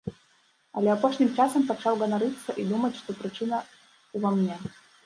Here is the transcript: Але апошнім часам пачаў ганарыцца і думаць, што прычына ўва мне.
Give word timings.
Але 0.79 0.89
апошнім 0.93 1.29
часам 1.43 1.67
пачаў 1.69 2.01
ганарыцца 2.01 2.49
і 2.63 2.69
думаць, 2.73 2.95
што 3.05 3.09
прычына 3.21 3.65
ўва 4.15 4.29
мне. 4.43 4.61